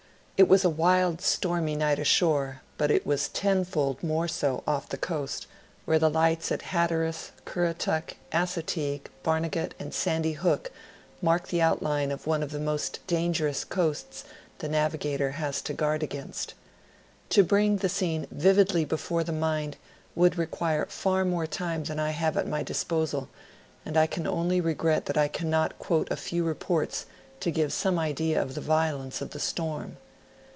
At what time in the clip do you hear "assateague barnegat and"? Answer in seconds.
8.31-9.93